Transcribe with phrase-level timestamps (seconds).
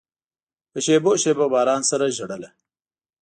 [0.71, 2.49] په شېبو، شېبو باران سره ژړله